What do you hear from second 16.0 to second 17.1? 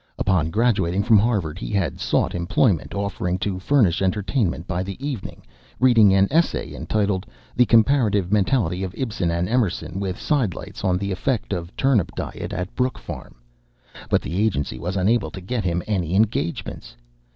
engagements.